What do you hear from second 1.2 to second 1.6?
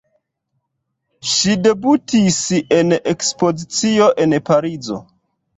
Ŝi